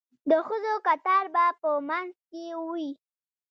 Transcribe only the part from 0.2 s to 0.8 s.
د ښځو